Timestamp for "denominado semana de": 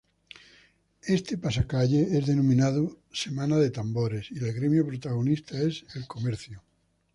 2.25-3.69